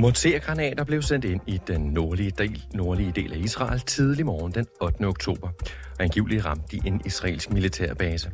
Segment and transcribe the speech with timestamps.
[0.00, 4.66] Mortergranater blev sendt ind i den nordlige del, nordlige del af Israel tidlig morgen den
[4.80, 5.04] 8.
[5.04, 5.48] oktober,
[5.98, 8.30] og angiveligt ramte de en israelsk militærbase.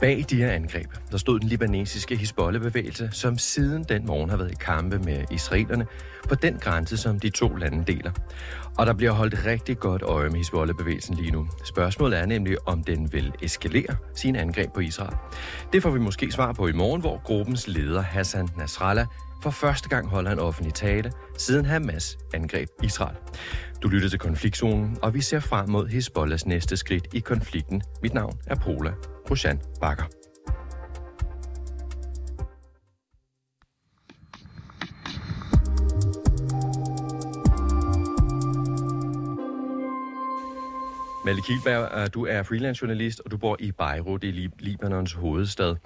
[0.00, 4.52] Bag de her angreb, der stod den libanesiske Hezbollah-bevægelse, som siden den morgen har været
[4.52, 5.86] i kampe med israelerne
[6.28, 8.12] på den grænse, som de to lande deler.
[8.78, 11.48] Og der bliver holdt rigtig godt øje med Hezbollah-bevægelsen lige nu.
[11.64, 15.16] Spørgsmålet er nemlig, om den vil eskalere sine angreb på Israel.
[15.72, 19.06] Det får vi måske svar på i morgen, hvor gruppens leder Hassan Nasrallah
[19.42, 23.16] for første gang holder en offentlig tale, siden Hamas angreb Israel.
[23.82, 27.82] Du lytter til Konfliktzonen, og vi ser frem mod Hezbollahs næste skridt i konflikten.
[28.02, 28.92] Mit navn er Pola
[29.30, 30.04] Roshan Bakker.
[41.24, 45.76] Malik Hilberg, du er freelance journalist, og du bor i Beirut i Libanons hovedstad.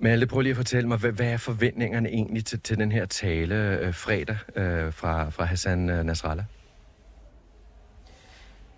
[0.00, 3.06] Malte, prøv lige at fortælle mig, hvad, hvad er forventningerne egentlig til, til den her
[3.06, 6.44] tale øh, fredag øh, fra, fra Hassan øh, Nasrallah?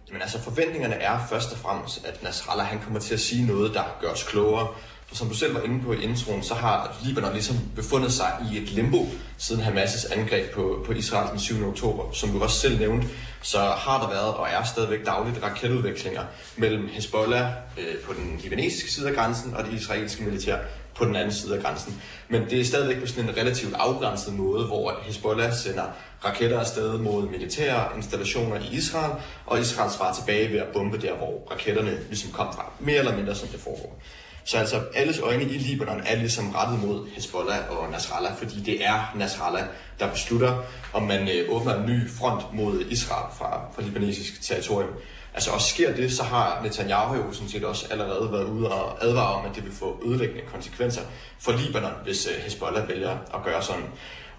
[0.09, 3.75] Jamen altså, forventningerne er først og fremmest, at Nasrallah han kommer til at sige noget,
[3.75, 4.69] der gør os klogere.
[5.07, 8.47] For som du selv var inde på i introen, så har Libanon ligesom befundet sig
[8.53, 9.07] i et limbo
[9.39, 11.69] siden Hamas' angreb på, på Israel den 7.
[11.69, 12.13] oktober.
[12.13, 13.07] Som du også selv nævnte,
[13.43, 16.23] så har der været og er stadigvæk dagligt raketudvekslinger
[16.57, 20.59] mellem Hezbollah øh, på den libanesiske side af grænsen og det israelske militær
[21.01, 22.03] på den anden side af grænsen.
[22.29, 25.85] Men det er stadigvæk på sådan en relativt afgrænset måde, hvor Hezbollah sender
[26.25, 29.13] raketter afsted mod militære installationer i Israel,
[29.47, 32.73] og Israel svarer tilbage ved at bombe der, hvor raketterne ligesom kom fra.
[32.81, 34.01] Mere eller mindre som det foregår.
[34.45, 38.87] Så altså alles øjne i Libanon er ligesom rettet mod Hezbollah og Nasrallah, fordi det
[38.87, 39.65] er Nasrallah,
[39.99, 44.91] der beslutter, om man øh, åbner en ny front mod Israel fra, fra libanesisk territorium.
[45.35, 49.05] Altså også sker det, så har Netanyahu jo sådan set også allerede været ude og
[49.05, 51.03] advare om, at det vil få ødelæggende konsekvenser
[51.39, 53.85] for Libanon, hvis øh, Hezbollah vælger at gøre sådan.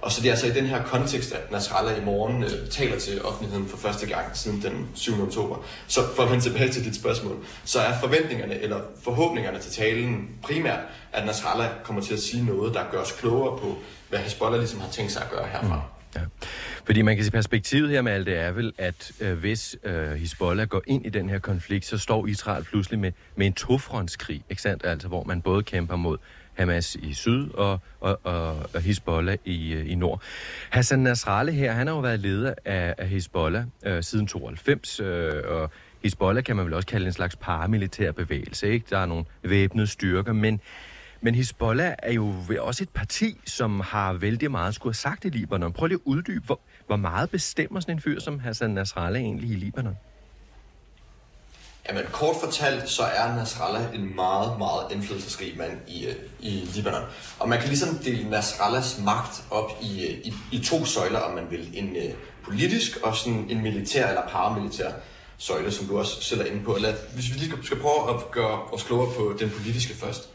[0.01, 2.99] Og så det er altså i den her kontekst, at Nasrallah i morgen øh, taler
[2.99, 5.23] til offentligheden for første gang siden den 7.
[5.23, 5.57] oktober.
[5.87, 10.29] Så for at vende tilbage til dit spørgsmål, så er forventningerne eller forhåbningerne til talen
[10.43, 10.79] primært,
[11.13, 13.77] at Nasrallah kommer til at sige noget, der gør os klogere på,
[14.09, 15.75] hvad Hezbollah ligesom har tænkt sig at gøre herfra.
[15.75, 15.81] Mm.
[16.15, 16.21] Ja.
[16.85, 20.11] Fordi man kan se perspektivet her med alt det er vel, at øh, hvis øh,
[20.11, 24.43] Hezbollah går ind i den her konflikt, så står Israel pludselig med, med en tofrontskrig,
[24.49, 24.85] ikke sandt?
[24.85, 26.17] Altså, hvor man både kæmper mod
[26.53, 30.21] Hamas i syd og, og, og, og Hezbollah i, øh, i nord.
[30.69, 35.31] Hassan Nasrallah her, han har jo været leder af, af Hezbollah øh, siden 92, øh,
[35.45, 35.69] og
[36.03, 38.85] Hezbollah kan man vel også kalde en slags paramilitær bevægelse, ikke?
[38.89, 40.61] Der er nogle væbnede styrker, men
[41.23, 45.29] men Hezbollah er jo også et parti, som har vældig meget skulle have sagt i
[45.29, 45.73] Libanon.
[45.73, 49.49] Prøv lige at uddybe, hvor, hvor meget bestemmer sådan en fyr som Hassan Nasrallah egentlig
[49.49, 49.97] i Libanon?
[51.89, 57.03] Jamen kort fortalt, så er Nasrallah en meget, meget indflydelsesrig mand i, øh, i Libanon.
[57.39, 61.35] Og man kan ligesom dele Nasrallahs magt op i, øh, i, i to søjler, om
[61.35, 61.69] man vil.
[61.73, 64.91] En øh, politisk og sådan en militær eller paramilitær
[65.37, 66.75] søjle, som du også selv er inde på.
[66.75, 70.29] Eller, hvis vi lige skal prøve at gøre os klogere på den politiske først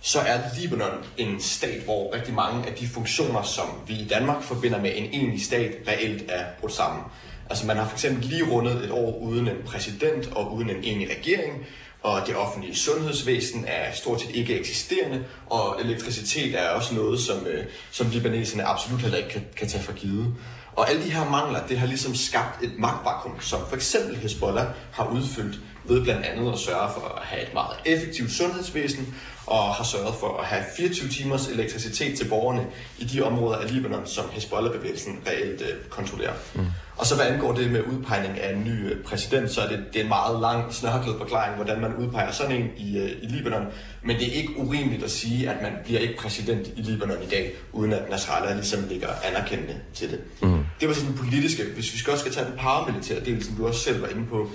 [0.00, 4.42] så er Libanon en stat, hvor rigtig mange af de funktioner, som vi i Danmark
[4.42, 7.02] forbinder med en egentlig stat, reelt er brudt sammen.
[7.50, 10.84] Altså man har for eksempel lige rundet et år uden en præsident og uden en
[10.84, 11.66] egentlig regering,
[12.02, 17.46] og det offentlige sundhedsvæsen er stort set ikke eksisterende, og elektricitet er også noget, som,
[17.46, 20.34] øh, som libaneserne absolut heller ikke kan, kan tage for givet.
[20.76, 24.66] Og alle de her mangler, det har ligesom skabt et magtvakuum, som for eksempel Hezbollah
[24.92, 29.14] har udfyldt ved blandt andet at sørge for at have et meget effektivt sundhedsvæsen,
[29.46, 32.66] og har sørget for at have 24 timers elektricitet til borgerne
[32.98, 36.32] i de områder af Libanon, som Hezbollah-bevægelsen reelt øh, kontrollerer.
[36.54, 36.66] Mm.
[36.96, 39.84] Og så hvad angår det med udpegning af en ny øh, præsident, så er det,
[39.92, 43.26] det er en meget lang, snørklet forklaring, hvordan man udpeger sådan en i, øh, i
[43.26, 43.66] Libanon.
[44.02, 47.26] Men det er ikke urimeligt at sige, at man bliver ikke præsident i Libanon i
[47.26, 50.20] dag, uden at Nasrallah ligesom ligger anerkendende til det.
[50.42, 50.64] Mm.
[50.80, 51.62] Det var sådan den politiske.
[51.74, 54.26] Hvis vi skal også skal tage den paramilitære del, som du også selv var inde
[54.26, 54.50] på,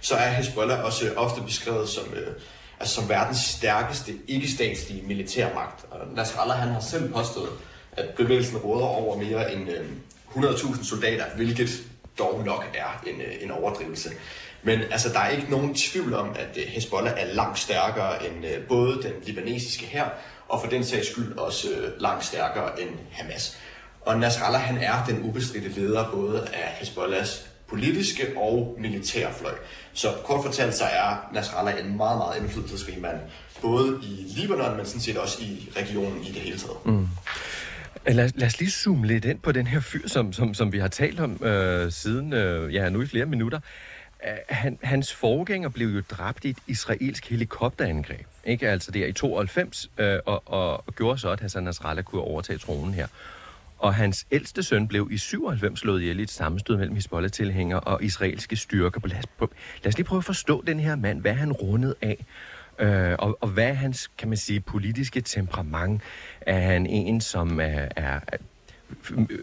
[0.00, 2.32] så er Hezbollah også øh, ofte beskrevet som, øh,
[2.80, 5.84] altså som verdens stærkeste ikke-statslige militærmagt.
[5.90, 7.50] Og Nasrallah han har selv påstået,
[7.92, 9.86] at bevægelsen råder over mere end øh,
[10.36, 11.70] 100.000 soldater, hvilket
[12.18, 14.10] dog nok er en, øh, en overdrivelse.
[14.62, 18.46] Men altså, der er ikke nogen tvivl om, at øh, Hezbollah er langt stærkere end
[18.46, 20.04] øh, både den libanesiske her,
[20.48, 23.58] og for den sags skyld også øh, langt stærkere end Hamas.
[24.00, 29.54] Og Nasrallah han er den ubestridte leder både af Hezbollahs politiske og militære fløj.
[29.92, 33.16] Så kort fortalt så er Nasrallah en meget, meget indflydelsesrig mand,
[33.62, 36.86] både i Libanon, men sådan set også i regionen i det hele taget.
[36.86, 37.08] Mm.
[38.06, 40.72] Øh, lad, lad os lige zoome lidt ind på den her fyr, som, som, som
[40.72, 43.60] vi har talt om øh, siden, øh, ja, nu i flere minutter.
[44.26, 48.68] Øh, han, hans forgænger blev jo dræbt i et israelsk helikopterangreb, ikke?
[48.68, 52.58] Altså der i 92, øh, og, og, og gjorde så, at Hassan Nasrallah kunne overtage
[52.58, 53.06] tronen her.
[53.80, 58.02] Og hans ældste søn blev i 97 slået ihjel i et sammenstød mellem Hezbollah-tilhængere og
[58.02, 59.00] israelske styrker.
[59.04, 59.48] Lad os,
[59.82, 62.26] lad os lige prøve at forstå den her mand, hvad han rundet af,
[62.78, 66.02] øh, og, og hvad er hans, kan man sige, politiske temperament?
[66.40, 68.36] Er han en, som er, er, er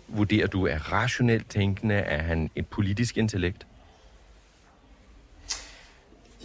[0.08, 1.96] vurderer du, er rationelt tænkende?
[1.96, 3.68] Er han et politisk intellekt?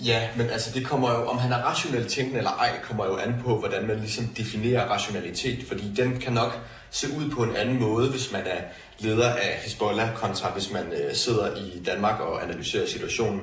[0.04, 3.16] Ja, men altså det kommer jo, om han er rationelt tænkende eller ej, kommer jo
[3.16, 6.58] an på, hvordan man ligesom definerer rationalitet, fordi den kan nok
[6.90, 8.60] se ud på en anden måde, hvis man er
[8.98, 13.42] leder af Hezbollah, kontra hvis man øh, sidder i Danmark og analyserer situationen.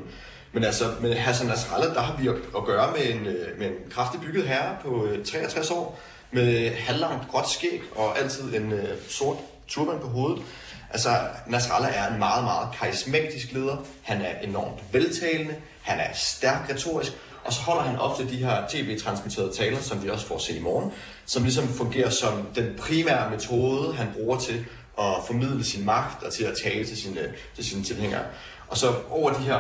[0.52, 2.28] Men altså, med Hassan Nasrallah, der har vi
[2.58, 6.00] at gøre med en, øh, med en kraftig bygget herre på øh, 63 år,
[6.32, 10.44] med halvlangt gråt skæg og altid en øh, sort turban på hovedet.
[10.90, 11.10] Altså,
[11.48, 13.78] Nasrallah er en meget, meget karismatisk leder.
[14.02, 15.56] Han er enormt veltalende.
[15.90, 17.12] Han er stærk retorisk.
[17.46, 20.60] Og så holder han ofte de her tv-transmitterede taler, som vi også får se i
[20.62, 20.92] morgen,
[21.26, 24.66] som ligesom fungerer som den primære metode, han bruger til
[25.00, 27.20] at formidle sin magt og til at tale til sine,
[27.56, 28.24] til sine tilhængere.
[28.68, 29.60] Og så over de her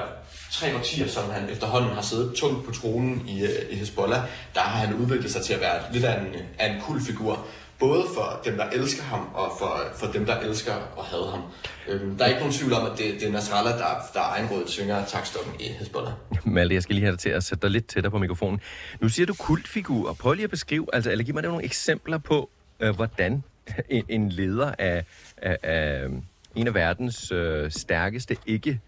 [0.51, 4.21] tre årtier, som han efterhånden har siddet tungt på tronen i, øh, i Hezbollah,
[4.55, 6.27] der har han udviklet sig til at være lidt af en,
[6.59, 7.45] af en kul figur.
[7.79, 11.41] Både for dem, der elsker ham, og for, for dem, der elsker og hader ham.
[11.87, 14.69] Øhm, der er ikke nogen tvivl om, at det, det er Nasrallah, der, der egenrådet
[14.69, 16.13] synger takstokken i Hezbollah.
[16.45, 18.59] Malte, jeg skal lige have dig til at sætte dig lidt tættere på mikrofonen.
[19.01, 20.13] Nu siger du kultfigur.
[20.13, 22.49] Prøv lige at beskrive, altså, eller giv mig nogle eksempler på,
[22.79, 23.43] øh, hvordan
[23.89, 25.05] en, en leder af,
[25.37, 26.07] af, af
[26.55, 28.79] en af verdens øh, stærkeste ikke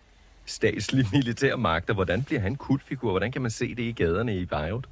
[0.46, 1.94] statslige militære magter.
[1.94, 3.10] Hvordan bliver han kultfigur?
[3.10, 4.86] Hvordan kan man se det i gaderne i Beirut?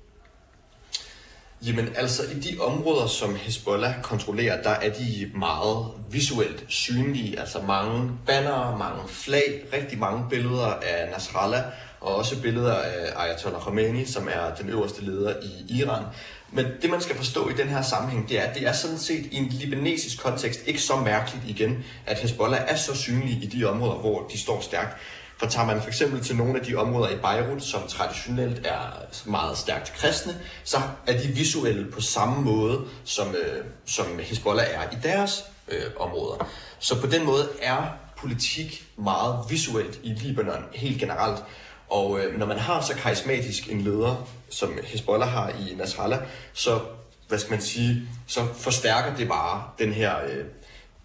[1.65, 7.39] Jamen altså, i de områder, som Hezbollah kontrollerer, der er de meget visuelt synlige.
[7.39, 11.63] Altså mange banner, mange flag, rigtig mange billeder af Nasrallah,
[12.01, 16.03] og også billeder af Ayatollah Khomeini, som er den øverste leder i Iran.
[16.51, 18.97] Men det, man skal forstå i den her sammenhæng, det er, at det er sådan
[18.97, 23.45] set i en libanesisk kontekst ikke så mærkeligt igen, at Hezbollah er så synlig i
[23.45, 24.97] de områder, hvor de står stærkt.
[25.39, 28.79] For tager man for eksempel til nogle af de områder i Beirut, som traditionelt er
[29.25, 30.77] meget stærkt kristne, så
[31.07, 36.49] er de visuelle på samme måde, som, øh, som Hezbollah er i deres øh, områder.
[36.79, 37.83] Så på den måde er
[38.17, 41.43] politik meget visuelt i Libanon helt generelt.
[41.89, 46.19] Og øh, når man har så karismatisk en leder, som Hezbollah har i Nasrallah,
[46.53, 46.79] så,
[47.27, 50.45] hvad skal man sige, så forstærker det bare den her øh,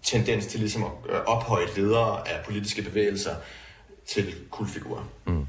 [0.03, 3.35] tendens til ligesom at øh, ophøje ledere af politiske bevægelser
[4.07, 5.09] til kultfigurer.
[5.25, 5.47] Mm.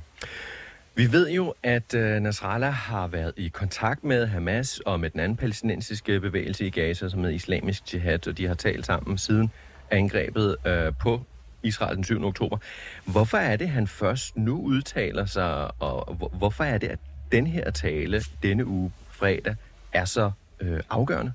[0.95, 5.21] Vi ved jo, at uh, Nasrallah har været i kontakt med Hamas og med den
[5.21, 9.51] anden palæstinensiske bevægelse i Gaza, som er islamisk jihad, og de har talt sammen siden
[9.91, 11.21] angrebet uh, på
[11.63, 12.25] Israel den 7.
[12.25, 12.59] oktober.
[13.05, 16.99] Hvorfor er det, han først nu udtaler sig, og hvorfor er det, at
[17.33, 19.57] den her tale denne uge, fredag,
[19.93, 20.31] er så
[20.61, 21.33] uh, afgørende?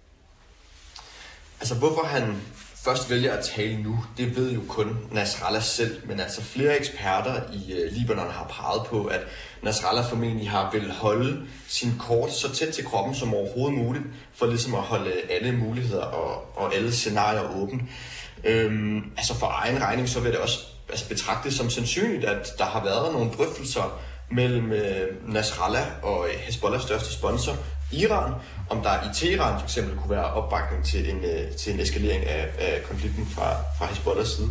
[1.60, 2.42] Altså, hvorfor han
[2.84, 7.42] først vælger at tale nu, det ved jo kun Nasrallah selv, men altså flere eksperter
[7.54, 9.22] i øh, Libanon har peget på, at
[9.64, 14.46] Nasrallah formentlig har vil holde sin kort så tæt til kroppen som overhovedet muligt, for
[14.46, 17.80] ligesom at holde alle muligheder og, og alle scenarier åbne.
[18.44, 20.60] Øhm, altså for egen regning, så vil det også
[20.90, 24.00] altså betragtes som sandsynligt, at der har været nogle drøftelser
[24.32, 27.58] mellem øh, Nasrallah og Hezbollahs største sponsor,
[27.92, 28.34] Iran,
[28.70, 32.26] om der i Teheran for eksempel kunne være opbakning til en, øh, til en eskalering
[32.26, 34.50] af, af konflikten fra, fra Hezbollahs side.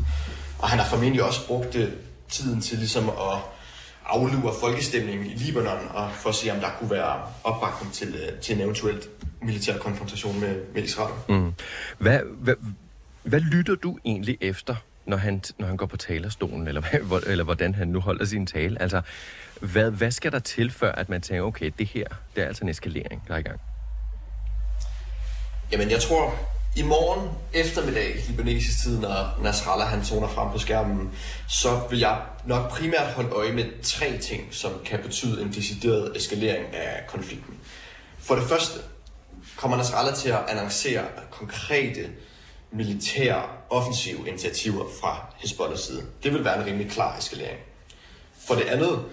[0.58, 1.88] Og han har formentlig også brugt øh,
[2.28, 3.38] tiden til ligesom at
[4.06, 8.40] aflure folkestemningen i Libanon, og for at se, om der kunne være opbakning til, øh,
[8.40, 9.08] til en eventuelt
[9.42, 11.14] militær konfrontation med, med Israel.
[11.28, 11.52] Mm.
[11.98, 12.54] Hvad, hvad,
[13.22, 14.74] hvad lytter du egentlig efter,
[15.06, 16.82] når han, når han går på talerstolen, eller,
[17.32, 18.82] eller hvordan han nu holder sin tale?
[18.82, 19.02] Altså,
[19.60, 22.04] hvad, hvad skal der til, før at man tænker, okay, det her,
[22.36, 23.60] det er altså en eskalering, der er i gang?
[25.72, 26.34] Jamen, jeg tror,
[26.76, 31.10] i morgen eftermiddag, libanesisk tid, når Nasrallah han toner frem på skærmen,
[31.48, 36.16] så vil jeg nok primært holde øje med tre ting, som kan betyde en decideret
[36.16, 37.54] eskalering af konflikten.
[38.18, 38.80] For det første
[39.56, 42.08] kommer Nasrallah til at annoncere konkrete
[42.72, 46.02] militære offensive initiativer fra Hezbollahs side.
[46.22, 47.58] Det vil være en rimelig klar eskalering.
[48.46, 49.04] For det andet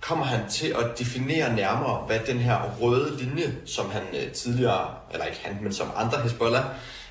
[0.00, 4.94] kommer han til at definere nærmere, hvad den her røde linje, som han øh, tidligere,
[5.12, 6.64] eller ikke han, men som andre Hezbollah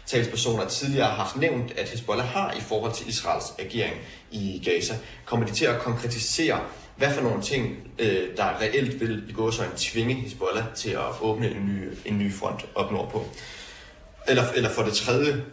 [0.06, 3.96] talspersoner tidligere har haft nævnt, at Hezbollah har i forhold til Israels agering
[4.32, 4.94] i Gaza,
[5.26, 6.60] kommer de til at konkretisere,
[6.96, 10.90] hvad for nogle ting, øh, der reelt vil i gå så en tvinge Hezbollah til
[10.90, 13.26] at åbne en ny, en ny front op nordpå.
[14.28, 15.44] Eller, eller for det tredje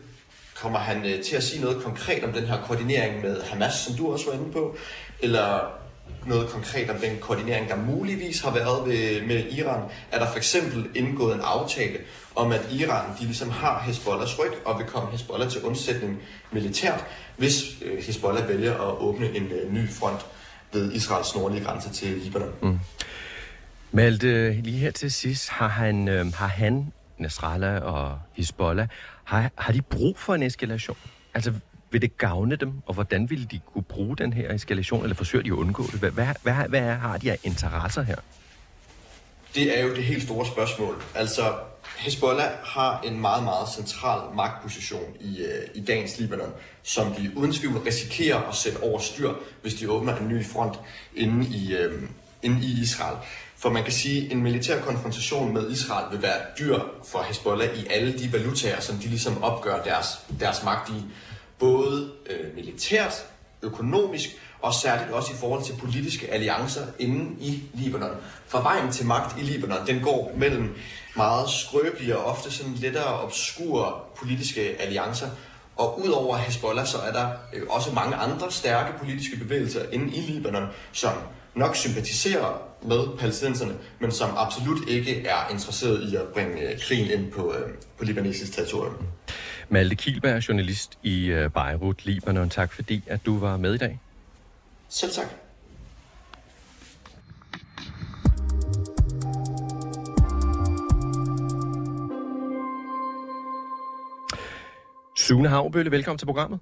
[0.60, 3.94] kommer han øh, til at sige noget konkret om den her koordinering med Hamas, som
[3.94, 4.76] du også var inde på?
[5.20, 5.60] Eller
[6.26, 9.82] noget konkret om den koordinering, der muligvis har været ved, med Iran?
[10.12, 11.98] Er der for eksempel indgået en aftale
[12.36, 16.18] om, at Iran de ligesom har Hezbollahs ryg og vil komme Hezbollah til undsætning
[16.52, 17.04] militært,
[17.36, 20.26] hvis øh, Hezbollah vælger at åbne en øh, ny front
[20.72, 22.52] ved Israels nordlige grænse til Libanon?
[22.62, 22.78] Mm.
[23.92, 28.88] Malte, lige her til sidst, har han, øh, har han Nasrallah og Hezbollah,
[29.30, 30.96] har, har de brug for en eskalation?
[31.34, 31.52] Altså,
[31.90, 35.42] vil det gavne dem, og hvordan vil de kunne bruge den her eskalation, eller forsøger
[35.42, 35.94] de at undgå det?
[36.00, 38.16] Hvad, hvad, hvad, hvad har de af interesser her?
[39.54, 41.02] Det er jo det helt store spørgsmål.
[41.14, 41.54] Altså,
[41.98, 47.52] Hezbollah har en meget, meget central magtposition i, øh, i dagens Libanon, som de uden
[47.52, 50.80] tvivl risikerer at sætte over styr, hvis de åbner en ny front
[51.16, 52.02] inde i, øh,
[52.42, 53.16] inde i Israel.
[53.60, 57.78] For man kan sige, at en militær konfrontation med Israel vil være dyr for Hezbollah
[57.78, 60.06] i alle de valutaer, som de ligesom opgør deres,
[60.40, 61.04] deres magt i.
[61.58, 63.26] Både øh, militært,
[63.62, 64.28] økonomisk
[64.60, 68.16] og særligt også i forhold til politiske alliancer inde i Libanon.
[68.46, 70.76] For vejen til magt i Libanon, den går mellem
[71.16, 75.26] meget skrøbelige og ofte sådan lettere obskure politiske alliancer.
[75.80, 80.20] Og udover Hezbollah, så er der øh, også mange andre stærke politiske bevægelser inde i
[80.20, 81.12] Libanon, som
[81.54, 87.20] nok sympatiserer med palæstinenserne, men som absolut ikke er interesseret i at bringe øh, krigen
[87.20, 88.96] ind på, øh, på libanesisk territorium.
[89.68, 92.50] Malte Kielberg, journalist i øh, Beirut, Libanon.
[92.50, 93.98] Tak fordi, at du var med i dag.
[94.88, 95.26] Selv tak.
[105.30, 106.60] Sune Havbølle, velkommen til programmet.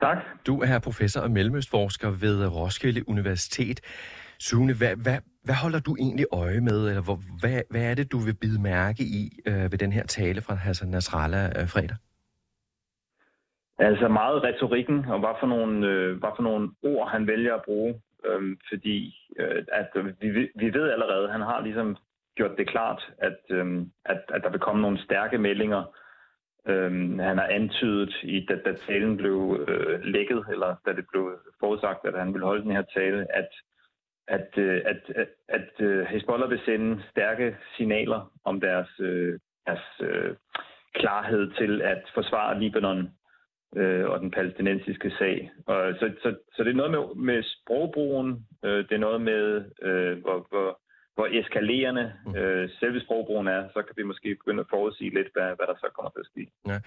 [0.00, 0.18] Tak.
[0.46, 3.78] Du er professor og mellemøstforsker ved Roskilde Universitet.
[4.38, 8.12] Sune, hvad, hvad, hvad holder du egentlig øje med, eller hvor, hvad, hvad er det,
[8.12, 11.96] du vil bide mærke i øh, ved den her tale fra Hassan Nasrallah øh, fredag?
[13.78, 17.62] Altså meget retorikken, og hvad for nogle, øh, hvad for nogle ord han vælger at
[17.64, 18.00] bruge.
[18.26, 18.96] Øh, fordi
[19.40, 19.90] øh, at
[20.20, 20.28] vi,
[20.62, 21.96] vi ved allerede, han har ligesom
[22.36, 23.66] gjort det klart, at, øh,
[24.04, 25.82] at, at der vil komme nogle stærke meldinger
[26.68, 31.38] Øhm, han har antydet, i, da, da talen blev øh, lækket, eller da det blev
[31.60, 33.48] forudsagt, at han ville holde den her tale, at,
[34.28, 40.00] at, øh, at, at, at øh, Hezbollah vil sende stærke signaler om deres, øh, deres
[40.00, 40.34] øh,
[40.94, 43.08] klarhed til at forsvare Libanon
[43.76, 45.50] øh, og den palæstinensiske sag.
[45.66, 49.64] Og så, så, så det er noget med, med sprogbrugen, øh, det er noget med,
[49.82, 50.80] øh, hvor, hvor,
[51.18, 52.36] hvor eskalerende mm.
[52.36, 55.76] øh, selve sprogbrugen er, så kan vi måske begynde at forudsige lidt, hvad, hvad der
[55.78, 56.42] så kommer til at ske.
[56.70, 56.78] Ja.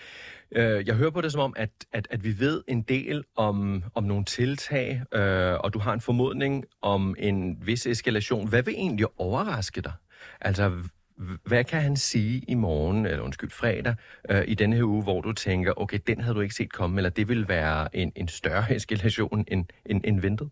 [0.77, 3.83] Øh, jeg hører på det som om, at, at, at vi ved en del om,
[3.95, 8.49] om nogle tiltag, øh, og du har en formodning om en vis eskalation.
[8.49, 9.93] Hvad vil egentlig overraske dig?
[10.41, 10.71] Altså,
[11.45, 13.95] hvad kan han sige i morgen, eller undskyld, fredag,
[14.29, 16.97] øh, i denne her uge, hvor du tænker, okay, den havde du ikke set komme,
[16.97, 20.49] eller det vil være en, en større eskalation end, end, end ventet?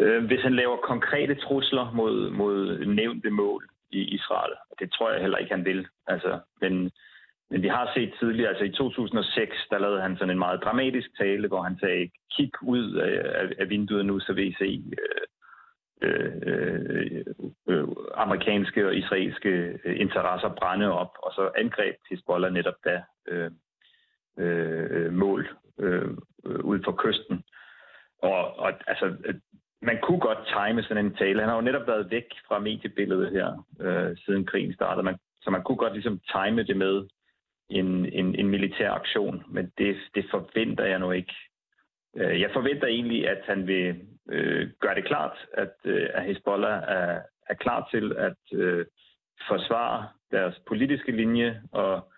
[0.00, 5.20] Øh, hvis han laver konkrete trusler mod, mod nævnte mål i Israel, det tror jeg
[5.20, 5.86] heller ikke, han vil.
[6.06, 6.90] Altså, men,
[7.50, 11.18] men vi har set tidligere, altså i 2006, der lavede han sådan en meget dramatisk
[11.18, 15.26] tale, hvor han sagde, kig ud af, af vinduet nu, så vil I se øh,
[16.02, 17.24] øh, øh,
[17.68, 23.50] øh amerikanske og israelske øh, interesser brænde op, og så angreb Hezbollah netop da øh,
[24.38, 26.10] øh, øh mål øh,
[26.44, 27.44] ud for kysten.
[28.22, 29.16] Og, og altså,
[29.82, 31.40] man kunne godt time sådan en tale.
[31.40, 35.04] Han har jo netop været væk fra mediebilledet her, øh, siden krigen startede.
[35.04, 37.08] Man, så man kunne godt ligesom time det med
[37.68, 41.34] en, en, en militær aktion, men det, det forventer jeg nu ikke.
[42.16, 46.82] Øh, jeg forventer egentlig, at han vil øh, gøre det klart, at, øh, at Hezbollah
[46.88, 48.86] er, er klar til at øh,
[49.48, 52.12] forsvare deres politiske linje og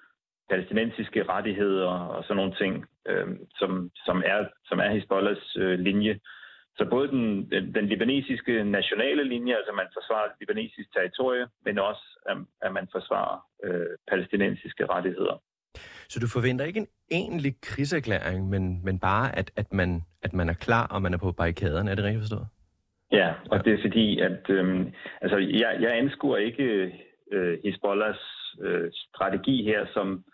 [0.51, 3.29] palæstinensiske rettigheder og sådan nogle ting, øh,
[3.59, 6.21] som, som, er, som er Hezbollahs øh, linje.
[6.77, 12.37] Så både den, den, libanesiske nationale linje, altså man forsvarer libanesisk territorie, men også at,
[12.63, 15.43] at man forsvarer øh, palæstinensiske rettigheder.
[16.09, 20.49] Så du forventer ikke en egentlig krigserklæring, men, men bare, at, at, man, at man
[20.49, 21.91] er klar, og man er på barrikaderne.
[21.91, 22.47] Er det rigtigt forstået?
[23.13, 23.63] Ja, og ja.
[23.63, 24.87] det er fordi, at øh,
[25.21, 26.93] altså, jeg, jeg anskuer ikke
[27.33, 28.21] øh, Hezbollahs
[28.61, 30.25] øh, strategi her som,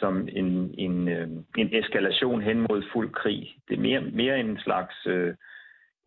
[0.00, 3.56] som en, en, øh, en eskalation hen mod fuld krig.
[3.68, 4.94] Det er mere, mere en slags...
[5.06, 5.34] Øh,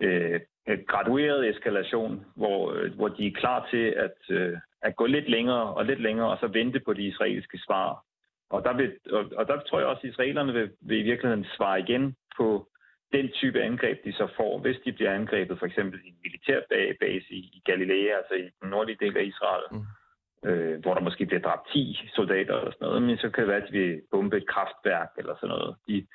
[0.02, 0.40] øh,
[0.88, 5.74] gradueret eskalation, hvor, øh, hvor de er klar til at, øh, at gå lidt længere
[5.74, 8.04] og lidt længere, og så vente på de israelske svar.
[8.50, 11.46] Og der, vil, og, og der tror jeg også, at israelerne vil, vil i virkeligheden
[11.58, 12.68] svare igen på
[13.14, 16.60] den type angreb, de så får, hvis de bliver angrebet for eksempel i en militær
[17.00, 19.66] base i, i Galilea, altså i den nordlige del af Israel.
[19.72, 20.50] Mm.
[20.50, 23.48] øh, hvor der måske bliver dræbt 10 soldater eller sådan noget, men så kan det
[23.48, 25.76] være, at de vil bombe et kraftværk eller sådan noget.
[25.88, 26.08] De,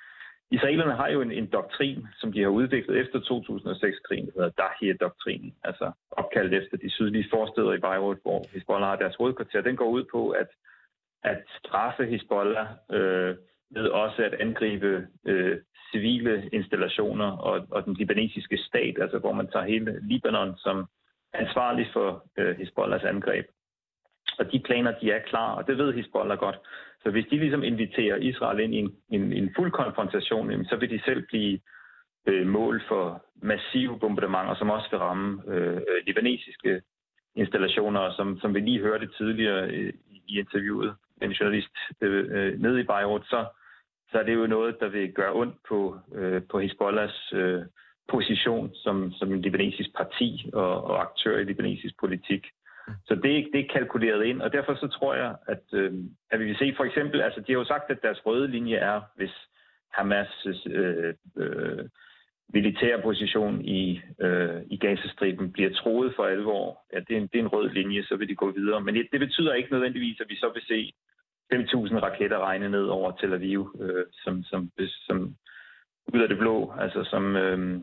[0.51, 5.55] Israelerne har jo en, en doktrin, som de har udviklet efter 2006-krigen, der hedder Dahir-doktrinen,
[5.65, 9.61] altså opkaldt efter de sydlige forsteder i Beirut, hvor Hezbollah har deres hovedkvarter.
[9.61, 10.49] Den går ud på, at,
[11.23, 13.37] at straffe Hezbollah øh,
[13.71, 15.59] ved også at angribe øh,
[15.91, 20.87] civile installationer og, og den libanesiske stat, altså hvor man tager hele Libanon som
[21.33, 23.47] ansvarlig for øh, Hezbollahs angreb.
[24.41, 26.59] Og de planer, de er klar, og det ved Hezbollah godt.
[27.03, 30.91] Så hvis de ligesom inviterer Israel ind i en, en, en fuld konfrontation, så vil
[30.91, 31.61] de selv blive
[32.27, 36.83] øh, mål for massive bombardementer, som også vil ramme øh, libanesiske
[37.35, 39.93] installationer, som, som vi lige hørte tidligere øh,
[40.29, 43.47] i interviewet med en journalist øh, øh, nede i Beirut, så,
[44.11, 47.63] så er det jo noget, der vil gøre ondt på, øh, på Hezbollahs øh,
[48.09, 52.47] position som, som en libanesisk parti og, og aktør i libanesisk politik.
[53.07, 55.93] Så det, det er kalkuleret ind, og derfor så tror jeg, at, øh,
[56.31, 58.77] at vi vil se for eksempel, altså de har jo sagt, at deres røde linje
[58.77, 59.35] er, hvis
[59.99, 61.85] Hamas' øh, øh,
[62.55, 67.39] militære position i, øh, i Gazastriben bliver troet for alvor, ja, det er, en, det
[67.39, 68.81] er en rød linje, så vil de gå videre.
[68.81, 70.93] Men det, det betyder ikke nødvendigvis, at vi så vil se
[71.55, 74.71] 5.000 raketter regne ned over Tel Aviv, øh, som, som,
[75.07, 75.37] som
[76.15, 77.81] ud af det blå, altså som, øh,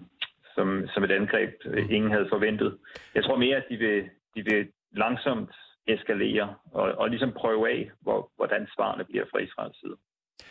[0.56, 2.78] som, som et angreb, øh, ingen havde forventet.
[3.16, 5.56] Jeg tror mere, at de vil, de vil langsomt
[5.88, 9.96] eskalere og, og ligesom prøve af, hvor, hvordan svarene bliver fra Israels side.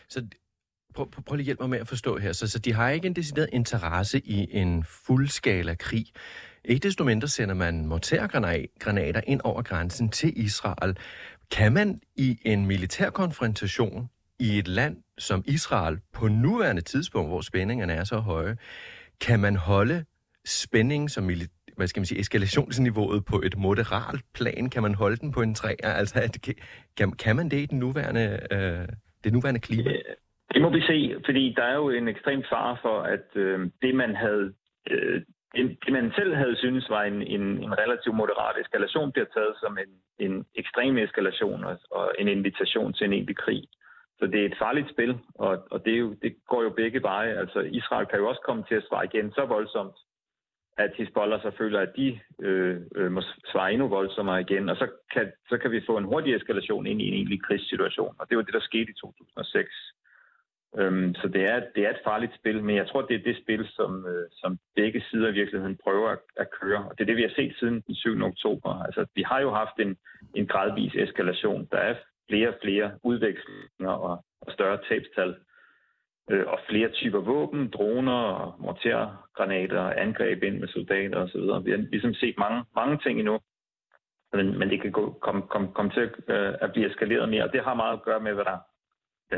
[0.09, 0.27] Så
[0.95, 2.33] prøv, prøv, prøv lige at hjælpe mig med at forstå her.
[2.33, 6.07] Så, så de har ikke en decideret interesse i en fuldskala krig.
[6.65, 10.97] Ikke desto mindre sender man mortergranater ind over grænsen til Israel.
[11.51, 17.41] Kan man i en militær konfrontation i et land som Israel på nuværende tidspunkt, hvor
[17.41, 18.57] spændingerne er så høje,
[19.21, 20.05] kan man holde
[20.45, 24.71] spænding som militær hvad skal man sige, eskalationsniveauet på et moderat plan?
[24.71, 25.75] Kan man holde den på en træ?
[25.83, 26.55] Altså,
[26.97, 28.89] kan, kan man det i den nuværende, øh,
[29.25, 29.91] det nuværende klima?
[30.55, 33.95] Det må vi se, fordi der er jo en ekstrem fare for, at øh, det,
[33.95, 34.53] man havde
[34.91, 35.23] øh,
[35.57, 39.79] det, man selv havde synes var en, en, en relativt moderat eskalation, bliver taget som
[39.79, 39.93] en,
[40.27, 43.63] en ekstrem eskalation og, og en invitation til en egentlig krig.
[44.19, 47.03] Så det er et farligt spil, og, og det, er jo, det går jo begge
[47.03, 47.39] veje.
[47.39, 49.97] Altså Israel kan jo også komme til at svare igen så voldsomt,
[50.79, 54.89] at Hezbollah så føler, at de øh, øh, må svare endnu voldsommere igen, og så
[55.13, 58.15] kan, så kan vi få en hurtig eskalation ind i en egentlig krigssituation.
[58.19, 59.71] Og det var det, der skete i 2006.
[60.79, 63.37] Øhm, så det er, det er et farligt spil, men jeg tror, det er det
[63.43, 66.85] spil, som, øh, som begge sider i virkeligheden prøver at, at køre.
[66.89, 68.23] Og det er det, vi har set siden den 7.
[68.23, 68.83] oktober.
[68.87, 69.97] Altså, vi har jo haft en,
[70.35, 71.69] en gradvis eskalation.
[71.73, 71.95] Der er
[72.29, 75.35] flere og flere udvekslinger og, og større tabstal
[76.31, 81.65] øh, og flere typer våben, droner, mortergranater, angreb ind med soldater osv.
[81.65, 83.39] Vi har ligesom set mange, mange ting endnu,
[84.33, 87.53] men, men det kan gå, komme, komme, komme til øh, at blive eskaleret mere, og
[87.53, 88.59] det har meget at gøre med, hvad der,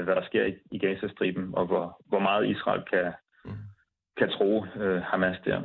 [0.03, 3.12] hvad der sker i, i Gazastriben, og hvor, hvor meget Israel kan,
[3.44, 3.51] mm.
[4.16, 5.62] kan tro øh, Hamas der.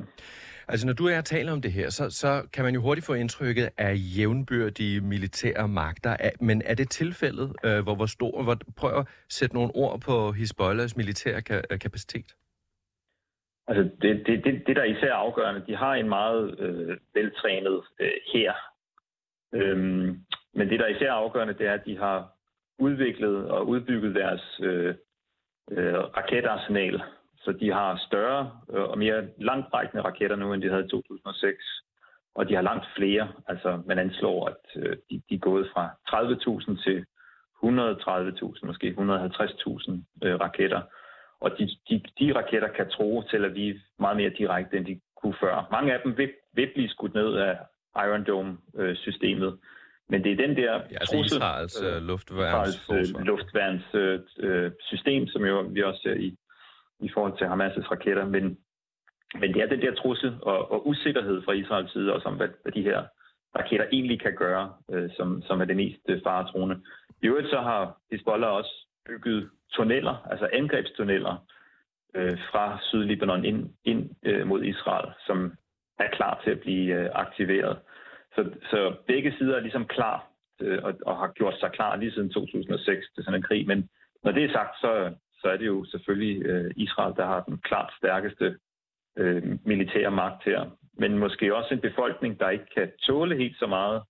[0.67, 3.13] Altså, når du er taler om det her, så, så kan man jo hurtigt få
[3.13, 6.29] indtrykket af jævnbyrdige militære magter.
[6.41, 8.43] Men er det tilfældet, øh, hvor, hvor stor...
[8.43, 12.35] Hvor, prøv at sætte nogle ord på Hezbollahs militære ka- øh, kapacitet.
[13.67, 17.81] Altså, det, det, det, det der er især afgørende, de har en meget øh, veltrænet
[17.99, 18.53] øh, her.
[19.53, 20.19] Øhm,
[20.53, 22.33] men det der er især afgørende, det er, at de har
[22.79, 24.95] udviklet og udbygget deres øh,
[25.71, 27.01] øh, raketarsenal
[27.43, 31.57] så de har større øh, og mere langtrækkende raketter nu, end de havde i 2006.
[32.35, 33.27] Og de har langt flere.
[33.47, 37.05] Altså, man anslår, at øh, de, de er gået fra 30.000 til
[37.63, 39.91] 130.000, måske 150.000
[40.23, 40.81] øh, raketter.
[41.39, 44.99] Og de, de, de raketter kan tro til at vi meget mere direkte, end de
[45.21, 45.67] kunne før.
[45.71, 47.57] Mange af dem vil, vil blive skudt ned af
[47.95, 49.59] Iron Dome-systemet.
[50.09, 53.87] Men det er den der ja, altså trussel, Israels øh, luftværns, øh, luftværns
[54.39, 56.37] øh, system, som jo vi også ser i,
[57.03, 58.57] i forhold til Hamas' raketter, men,
[59.39, 62.47] men det er den der trussel og, og usikkerhed fra Israels side, og som hvad,
[62.61, 63.03] hvad de her
[63.59, 66.81] raketter egentlig kan gøre, øh, som, som er det mest øh, faretroende.
[67.21, 71.45] I øvrigt så har Hezbollah også bygget tunneller, altså angrebstunneller,
[72.15, 75.53] øh, fra Sydlibanon ind, ind øh, mod Israel, som
[75.99, 77.79] er klar til at blive øh, aktiveret.
[78.35, 80.27] Så, så begge sider er ligesom klar
[80.61, 83.67] øh, og, og har gjort sig klar lige siden 2006 til sådan en krig.
[83.67, 83.89] Men
[84.23, 85.13] når det er sagt, så,
[85.43, 88.57] så er det jo selvfølgelig øh, Israel, der har den klart stærkeste
[89.17, 90.61] øh, militære magt her.
[90.93, 94.01] Men måske også en befolkning, der ikke kan tåle helt så meget,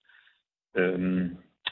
[0.78, 1.26] øh,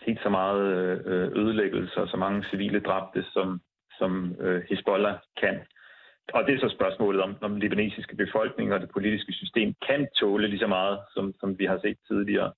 [0.05, 0.63] helt så meget
[1.05, 3.61] øh, ødelæggelse og så mange civile dræbte, som,
[3.99, 5.59] som øh, Hezbollah kan.
[6.33, 10.07] Og det er så spørgsmålet om, om den libanesiske befolkning og det politiske system kan
[10.19, 12.51] tåle lige så meget, som, som vi har set tidligere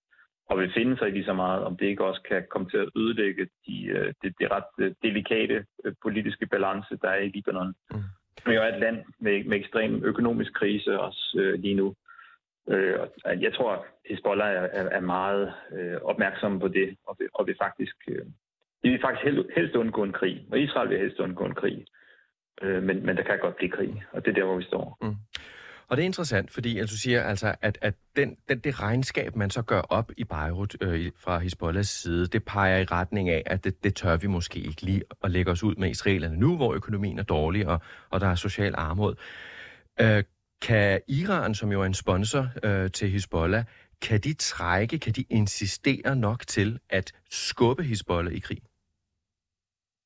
[0.49, 2.77] og vil finde sig i lige så meget, om det ikke også kan komme til
[2.77, 7.29] at ødelægge de, øh, det, det ret øh, delikate øh, politiske balance, der er i
[7.29, 7.73] Libanon.
[7.91, 8.03] Mm.
[8.45, 11.95] Er jo et land med, med ekstrem økonomisk krise også øh, lige nu.
[12.69, 12.99] Øh,
[13.41, 13.79] jeg tror, at
[14.09, 18.25] Hezbollah er, er, er meget øh, opmærksom på det, og vil, og vil faktisk, øh,
[18.83, 21.85] de vil faktisk helst, helst undgå en krig, og Israel vil helst undgå en krig.
[22.61, 24.97] Øh, men, men der kan godt blive krig, og det er der, hvor vi står.
[25.01, 25.15] Mm.
[25.87, 29.35] Og det er interessant, fordi altså, du siger altså, at, at den, den, det regnskab,
[29.35, 33.43] man så gør op i Beirut øh, fra Hezbollahs side, det peger i retning af,
[33.45, 36.55] at det, det tør vi måske ikke lige at lægge os ud med israelerne nu,
[36.55, 39.15] hvor økonomien er dårlig, og, og der er social armod.
[40.01, 40.23] Øh,
[40.61, 43.63] kan Iran, som jo er en sponsor øh, til Hezbollah,
[44.01, 48.61] kan de trække, kan de insistere nok til at skubbe Hezbollah i krig?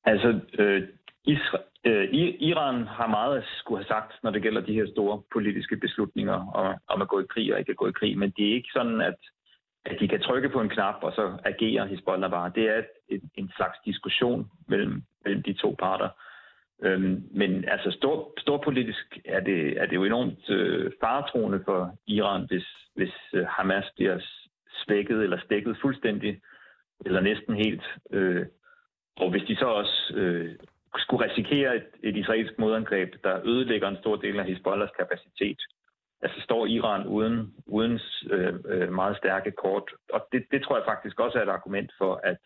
[0.04, 0.88] Altså, øh,
[1.28, 2.08] Isra- øh,
[2.40, 6.38] Iran har meget at skulle have sagt, når det gælder de her store politiske beslutninger
[6.54, 8.54] om, om at gå i krig og ikke at gå i krig, men det er
[8.54, 9.18] ikke sådan, at,
[9.84, 12.52] at de kan trykke på en knap, og så agerer Hezbollah bare.
[12.54, 16.08] Det er en, en slags diskussion mellem, mellem de to parter.
[16.82, 22.46] Øhm, men altså stor, storpolitisk er det, er det jo enormt øh, faretroende for Iran,
[22.46, 24.18] hvis, hvis øh, Hamas bliver
[24.84, 26.40] svækket eller stækket fuldstændig,
[27.04, 27.84] eller næsten helt.
[28.12, 28.46] Øh,
[29.16, 30.54] og hvis de så også øh,
[30.98, 35.60] skulle risikere et, et israelsk modangreb, der ødelægger en stor del af Hezbollahs kapacitet,
[36.22, 39.90] altså står Iran uden, uden øh, øh, meget stærke kort.
[40.12, 42.38] Og det, det tror jeg faktisk også er et argument for, at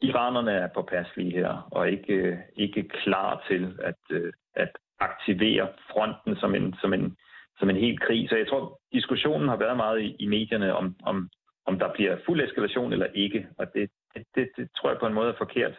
[0.00, 4.70] iranerne er påpasselige her, og ikke, øh, ikke klar til at, øh, at
[5.00, 7.16] aktivere fronten som en, som, en,
[7.58, 8.28] som en helt krig.
[8.28, 11.30] Så jeg tror, diskussionen har været meget i, i medierne om, om,
[11.66, 15.06] om der bliver fuld eskalation eller ikke, og det, det, det, det tror jeg på
[15.06, 15.74] en måde er forkert.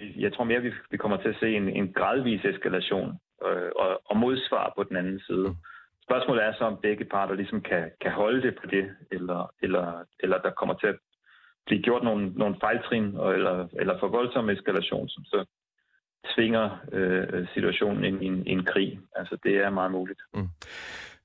[0.00, 4.02] Jeg tror mere, vi, vi kommer til at se en, en gradvis eskalation øh, og,
[4.04, 5.56] og modsvar på den anden side.
[6.02, 10.04] Spørgsmålet er så, om begge parter ligesom kan, kan holde det på det, eller, eller,
[10.20, 10.98] eller der kommer til at
[11.66, 15.44] blive gjort nogle, nogle fejltrin eller, eller for voldsom eskalation, som så
[16.34, 19.00] tvinger øh, situationen ind i en, en krig.
[19.16, 20.20] Altså, det er meget muligt.
[20.34, 20.48] Mm.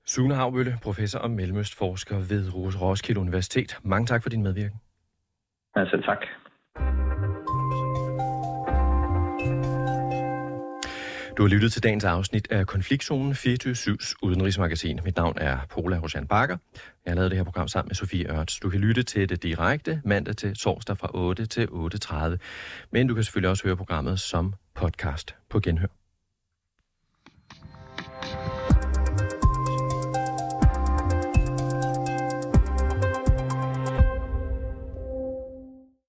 [0.06, 2.43] Sune Havbølle, professor og mellemøstforsker ved
[2.82, 3.80] Roskilde Universitet.
[3.84, 4.80] Mange tak for din medvirken.
[5.75, 6.25] Selv tak.
[11.38, 15.00] Du har lyttet til dagens afsnit af Konfliktzonen 24-7's udenrigsmagasin.
[15.04, 16.58] Mit navn er Pola Rosjan Bakker.
[17.06, 18.60] Jeg har lavet det her program sammen med Sofie Ørts.
[18.60, 22.38] Du kan lytte til det direkte mandag til torsdag fra 8 til 8.30.
[22.91, 25.96] Men du kan selvfølgelig også høre programmet som podcast på genhør.